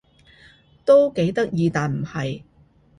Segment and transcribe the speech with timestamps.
[0.83, 2.41] 都幾得意但唔係